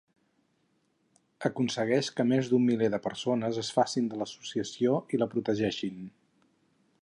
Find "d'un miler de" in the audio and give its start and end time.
2.53-3.01